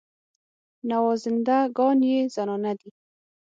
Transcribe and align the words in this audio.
نوازنده 0.89 1.57
ګان 1.77 1.99
یې 2.09 2.19
زنانه 2.35 2.71
دي. 2.79 2.89